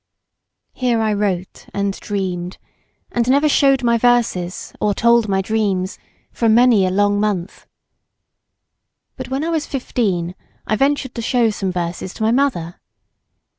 Here 0.73 0.99
I 0.99 1.13
wrote 1.13 1.67
and 1.75 1.93
dreamed, 1.99 2.57
and 3.11 3.29
never 3.29 3.47
showed 3.47 3.83
my 3.83 3.99
verses 3.99 4.73
or 4.81 4.95
told 4.95 5.27
my 5.27 5.43
dreams 5.43 5.99
for 6.31 6.49
many 6.49 6.87
a 6.87 6.89
long 6.89 7.19
month. 7.19 7.67
But 9.15 9.29
when 9.29 9.43
I 9.43 9.49
was 9.49 9.67
fifteen 9.67 10.33
I 10.65 10.75
ventured 10.75 11.13
to 11.13 11.21
show 11.21 11.51
some 11.51 11.71
verses 11.71 12.15
to 12.15 12.23
my 12.23 12.31
mother. 12.31 12.81